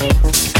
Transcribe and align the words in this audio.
Música 0.00 0.59